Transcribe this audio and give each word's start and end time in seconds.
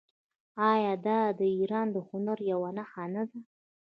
آیا 0.71 0.93
دا 1.05 1.19
د 1.39 1.41
ایران 1.57 1.87
د 1.91 1.97
هنر 2.09 2.37
یوه 2.51 2.69
نښه 2.77 3.05
نه 3.13 3.23
ده؟ 3.29 3.39